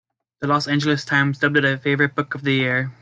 The 0.39 0.47
"Los 0.47 0.67
Angeles 0.67 1.05
Times" 1.05 1.37
dubbed 1.37 1.57
it 1.57 1.63
a 1.65 1.77
"favorite 1.77 2.15
book 2.15 2.33
of 2.33 2.41
the 2.41 2.53
year". 2.55 2.91